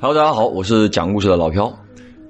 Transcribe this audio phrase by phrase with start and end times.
[0.00, 1.72] Hello，大家好，我是讲故事的老飘。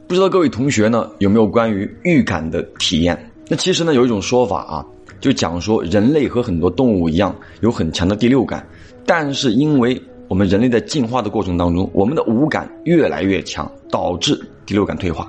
[0.07, 3.19] 不知道各位同学呢有没有关于预感的体验？
[3.49, 4.85] 那其实呢有一种说法啊，
[5.19, 8.65] 就讲说人类和很多动物一样有很强的第六感，
[9.07, 15.29] 但是因为我们人类在进化的过程当中，我们的五感越来越强，导致第六感退化。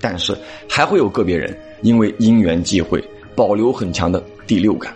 [0.00, 0.36] 但是
[0.68, 3.02] 还会有个别人因为因缘际会
[3.34, 4.94] 保留很强的第六感。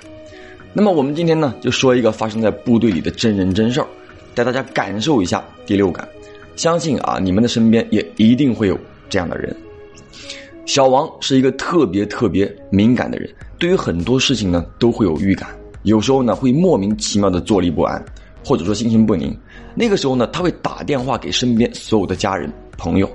[0.73, 3.87] 那么我们今天呢就说一个发生在部队里的真人真事儿，
[4.35, 6.07] 带大家感受一下第六感。
[6.57, 9.54] 相信啊，你们的身边也一定会有这样的人。
[10.67, 15.50] 小王是一个特别特别敏感的人，对于很多事情呢都会有预感，
[15.82, 18.03] 有时候呢会莫名其妙的坐立不安，
[18.45, 19.36] 或者说心情不宁。
[19.75, 23.11] 那个时候呢，他会打电话给身边所有的家人朋友。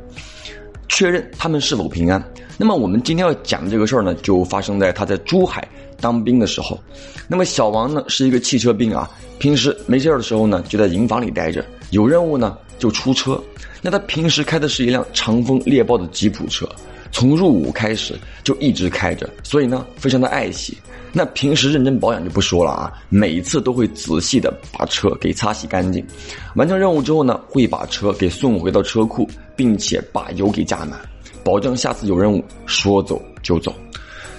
[0.89, 2.21] 确认他们是否平安。
[2.57, 5.65] 那么我们今天要讲的这个事儿呢，就发生在他在珠海
[6.01, 6.77] 当兵的时候。
[7.27, 13.41] 那么小王呢是一个汽车兵啊，平时没事儿的时候呢就在营房里待着，有任务呢就出车。
[13.81, 16.67] 那他平时开的是一辆长风猎豹的吉普车，
[17.11, 20.77] 从入伍开始就一直开着，所以呢非常的爱惜。
[21.11, 26.05] 那平时认真保养就不说了啊，每一次都会仔细的把车给擦洗干净。
[26.55, 30.99] 完成任务之后呢，会把车给送回到车库，并且把油给加满，
[31.43, 33.73] 保证下次有任务说走就走。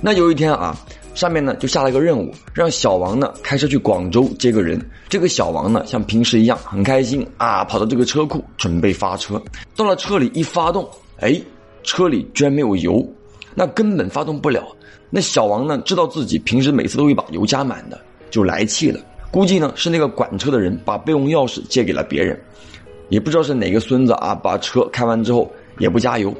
[0.00, 0.78] 那有一天啊，
[1.12, 4.80] 上面呢就下了一个任务，让小王呢开车去广州接个人。
[5.08, 9.42] 这个小王呢像平时一样很开心啊，跑到这个车库准备发车。
[9.74, 11.38] 到了车里一发动，哎，
[11.82, 13.06] 车里居然没有油，
[13.54, 14.64] 那根本发动不了。
[15.10, 18.00] 那小王呢，知道自己平时每次都会把油加满的，
[18.30, 19.00] 就来气了。
[19.30, 22.40] 估计呢是那个管车的人把备用钥匙借给了别人，
[23.08, 26.34] 也不知道是哪个孙子啊，把车开完之后也不加油。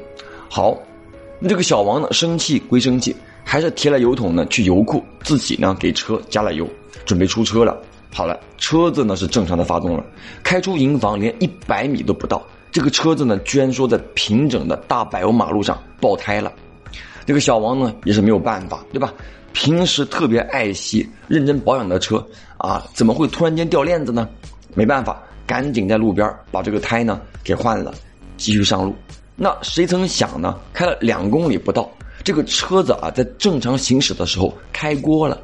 [0.49, 0.77] 好，
[1.39, 6.67] 那这个小王呢生气归生气，还是提了油桶呢去油库，自己呢给车加了油，
[7.05, 7.77] 准备出车了。
[8.13, 10.05] 好了，车子呢是正常的发动了，
[10.43, 16.51] 开出营房连一百米都不到，这个车子呢居然说在平整的大柏油马路上爆胎了。
[17.25, 19.13] 这个小王呢也是没有办法，对吧？
[19.53, 22.25] 平时特别爱惜、认真保养的车
[22.57, 24.27] 啊，怎么会突然间掉链子呢？
[24.73, 27.93] 没办法，赶紧在路边把这个胎呢给换了，
[28.37, 28.95] 继续上路。
[29.35, 30.57] 那谁曾想呢？
[30.71, 31.91] 开了两公里不到，
[32.23, 35.37] 这个车子啊在正常行驶的时候开锅了。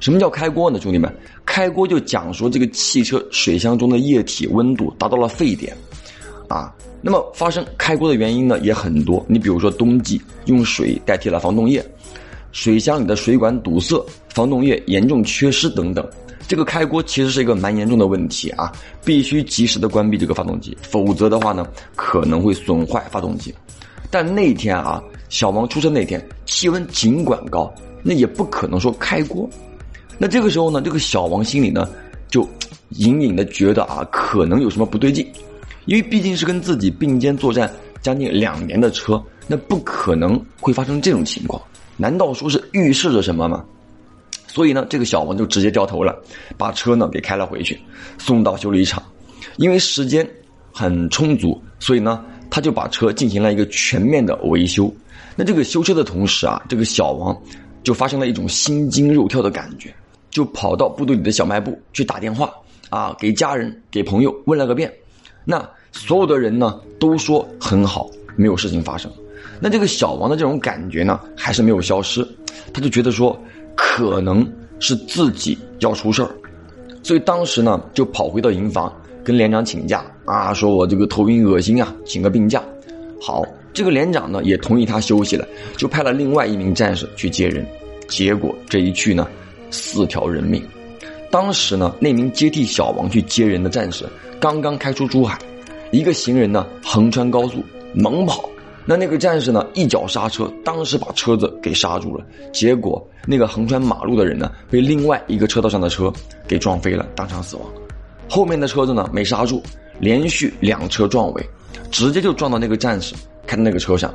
[0.00, 0.80] 什么叫开锅呢？
[0.80, 5.76] 兄弟们，开锅就讲说这个汽车水箱中的液体温度达到了沸点，
[6.52, 6.74] 啊。
[7.00, 11.84] 那么发生开锅的原因呢也很多，你比如说冬季用水代替了防冻液，
[12.52, 16.08] 水箱里的水管堵塞，防冻液严重缺失等等。
[16.46, 18.70] 这个开锅其实是一个蛮严重的问题啊，
[19.04, 23.54] 必须及时的关闭这个发动机，否则的话呢可能会损坏发动机。
[24.10, 29.48] 但那天啊，小王出车那天气温尽管高，那也不可能说开锅。
[30.18, 31.88] 那这个时候呢，这个小王心里呢
[32.28, 32.46] 就
[32.90, 35.26] 隐隐的觉得啊，可能有什么不对劲。
[35.84, 37.70] 因为毕竟是跟自己并肩作战
[38.00, 41.60] 将近两年的车，那不可能会发生这种情况。
[41.96, 43.64] 难道说是预示着什么吗？
[44.46, 46.14] 所以呢，这个小王就直接掉头了，
[46.56, 47.80] 把车呢给开了回去，
[48.18, 49.02] 送到修理厂。
[49.56, 50.28] 因为时间
[50.72, 54.92] 很充足，所以呢，他就把车进行了一个全面的维修。
[55.36, 57.36] 那这个修车的同时啊，这个小王
[57.82, 59.94] 就发生了一种心惊肉跳的感觉，
[60.30, 62.52] 就跑到部队里的小卖部去打电话
[62.90, 64.92] 啊，给家人、给朋友问了个遍。
[65.44, 69.10] 那所有的人呢都说很好，没有事情发生。
[69.60, 72.26] 那这个小王的这种感觉呢还是没有消失，
[72.72, 73.38] 他就觉得说
[73.76, 74.46] 可能
[74.78, 76.30] 是自己要出事儿，
[77.02, 78.92] 所以当时呢就跑回到营房
[79.22, 82.62] 跟连长请假啊，说我这个头晕恶心啊，请个病假。
[83.20, 87.64] 好，这个连长呢也同意他休息了，就派了另外一名战士去接人。
[88.08, 89.28] 结果这一去呢，
[89.70, 90.60] 四条人命。
[91.32, 94.04] 当时呢，那名接替小王去接人的战士
[94.38, 95.38] 刚刚开出珠海，
[95.90, 98.46] 一个行人呢横穿高速猛跑，
[98.84, 102.22] 那那个战士呢一脚刹车，当时把车子给刹住了。
[102.52, 106.12] 结果那个横穿马路的人呢被另外一个车道上的车
[106.46, 107.64] 给撞飞了，当场死亡。
[108.28, 109.62] 后面的车子呢没刹住，
[109.98, 111.42] 连续两车撞尾，
[111.90, 113.14] 直接就撞到那个战士
[113.46, 114.12] 开的那个车上，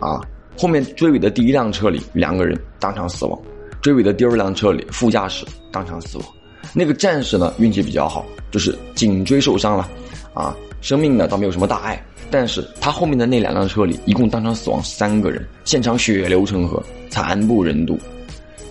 [0.00, 0.20] 啊，
[0.58, 3.40] 后面追尾的第一辆车里两个人当场死亡，
[3.80, 6.26] 追尾的第二辆车里副驾驶当场死亡。
[6.72, 9.88] 那个战士呢，运气比较好，就是颈椎受伤了，
[10.34, 12.02] 啊，生命呢倒没有什么大碍。
[12.30, 17.98] 但是他后面的那两辆车里，一共当场死亡三个人，现场血流成河，惨不忍睹。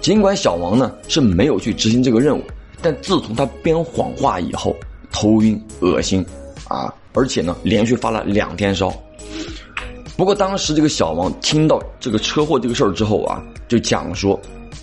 [0.01, 2.43] 尽管小王呢是没有去执行这个任务，
[2.81, 4.75] 但自从他编谎话以后，
[5.09, 6.23] 头晕恶心，
[6.67, 8.93] 啊，而且呢连续发了两天烧。
[10.17, 14.39] 不过当时这个小王听到这个车祸这个事儿之后啊，就讲说，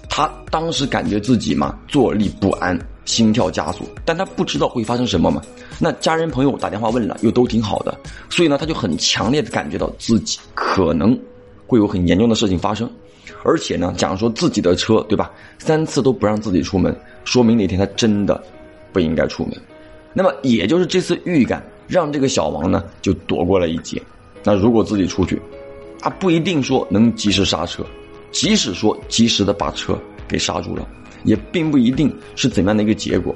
[0.08, 2.78] 他当时感觉自己嘛坐立不安。
[3.04, 5.42] 心跳加速，但他不知道会发生什么嘛。
[5.78, 7.98] 那家人朋友打电话问了，又都挺好的，
[8.30, 11.18] 所以呢，他就很强烈的感觉到自己可能
[11.66, 12.90] 会有很严重的事情发生，
[13.42, 16.94] 而且呢，讲说自己的车对吧，三次都不让自己出门，
[17.24, 18.42] 说明那天他真的
[18.92, 19.54] 不应该出门。
[20.12, 24.00] 那么也就是这次预感，让这个小王呢就躲过了一劫。
[24.44, 25.40] 那如果自己出去，
[26.02, 27.84] 啊，不一定说能及时刹车，
[28.30, 30.86] 即使说及时的把车给刹住了，
[31.24, 33.34] 也并不一定是怎样的一个结果，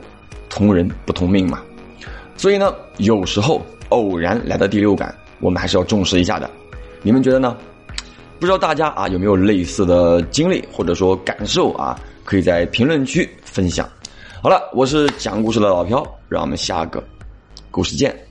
[0.48, 1.62] 同人不同命嘛。
[2.36, 6.50] 所以呢，有时候偶然来的第六感，我们还是要重视一下的。
[7.02, 7.56] 你们觉得呢？
[8.38, 11.98] 不知道大家啊有没有类似的经历或者说感受啊？
[12.24, 13.88] 可以在评论区分享。
[14.42, 17.02] 好了，我是讲故事的老飘，让我们下个
[17.70, 18.25] 故事见。